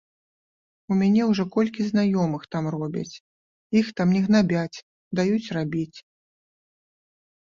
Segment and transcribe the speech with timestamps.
[0.93, 3.19] У мяне ўжо колькі знаёмых там робяць,
[3.81, 4.81] іх там не гнабяць,
[5.21, 5.97] даюць рабіць.